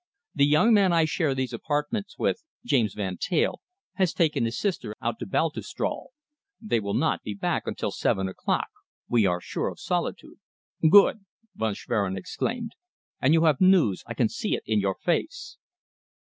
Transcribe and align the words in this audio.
"The 0.33 0.47
young 0.47 0.73
man 0.73 0.91
I 0.91 1.05
share 1.05 1.35
these 1.35 1.53
apartments 1.53 2.17
with 2.17 2.41
James 2.65 2.95
Van 2.95 3.17
Teyl 3.17 3.61
has 3.97 4.13
taken 4.15 4.45
his 4.45 4.57
sister 4.57 4.95
out 4.99 5.19
to 5.19 5.27
Baltusrol. 5.27 6.07
They 6.59 6.79
will 6.79 6.95
not 6.95 7.21
be 7.21 7.35
back 7.35 7.67
until 7.67 7.91
seven 7.91 8.27
o'clock. 8.27 8.69
We 9.07 9.27
are 9.27 9.39
sure 9.39 9.67
of 9.67 9.79
solitude." 9.79 10.39
"Good!" 10.89 11.25
Von 11.53 11.75
Schwerin 11.75 12.17
exclaimed. 12.17 12.71
"And 13.21 13.35
you 13.35 13.43
have 13.43 13.61
news 13.61 14.03
I 14.07 14.15
can 14.15 14.27
see 14.27 14.55
it 14.55 14.63
in 14.65 14.79
your 14.79 14.95
face." 14.95 15.57